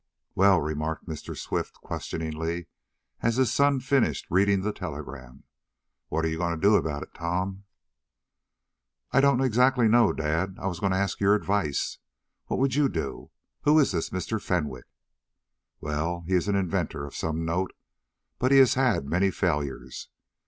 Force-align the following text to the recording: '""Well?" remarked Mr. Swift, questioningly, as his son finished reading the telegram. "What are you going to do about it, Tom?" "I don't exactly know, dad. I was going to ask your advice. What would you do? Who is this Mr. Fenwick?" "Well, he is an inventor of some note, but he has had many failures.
'""Well?" 0.35 0.59
remarked 0.59 1.05
Mr. 1.07 1.37
Swift, 1.37 1.75
questioningly, 1.75 2.65
as 3.21 3.35
his 3.35 3.51
son 3.53 3.79
finished 3.79 4.25
reading 4.31 4.61
the 4.61 4.73
telegram. 4.73 5.43
"What 6.07 6.25
are 6.25 6.27
you 6.27 6.39
going 6.39 6.55
to 6.55 6.59
do 6.59 6.75
about 6.75 7.03
it, 7.03 7.13
Tom?" 7.13 7.65
"I 9.11 9.21
don't 9.21 9.41
exactly 9.41 9.87
know, 9.87 10.11
dad. 10.11 10.57
I 10.59 10.65
was 10.65 10.79
going 10.79 10.91
to 10.91 10.97
ask 10.97 11.19
your 11.19 11.35
advice. 11.35 11.99
What 12.47 12.59
would 12.59 12.73
you 12.73 12.89
do? 12.89 13.29
Who 13.61 13.77
is 13.77 13.91
this 13.91 14.09
Mr. 14.09 14.41
Fenwick?" 14.41 14.87
"Well, 15.81 16.23
he 16.25 16.33
is 16.33 16.47
an 16.47 16.55
inventor 16.55 17.05
of 17.05 17.15
some 17.15 17.45
note, 17.45 17.71
but 18.39 18.51
he 18.51 18.57
has 18.57 18.73
had 18.73 19.05
many 19.05 19.29
failures. 19.29 20.09